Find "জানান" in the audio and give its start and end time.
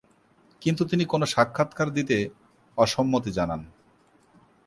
3.31-3.61